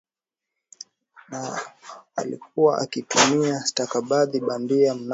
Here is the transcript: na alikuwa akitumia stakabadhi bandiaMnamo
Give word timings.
na 1.29 1.59
alikuwa 2.15 2.77
akitumia 2.77 3.59
stakabadhi 3.65 4.39
bandiaMnamo 4.39 5.09